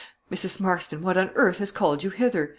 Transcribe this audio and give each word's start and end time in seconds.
Mrs. 0.31 0.59
Marston 0.59 1.03
what 1.03 1.15
on 1.15 1.29
earth 1.35 1.59
has 1.59 1.71
called 1.71 2.03
you 2.03 2.09
hither?" 2.09 2.49